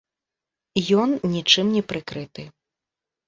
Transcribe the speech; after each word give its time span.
Ён 1.01 1.09
нічым 1.35 1.65
не 1.75 1.83
прыкрыты. 1.91 2.47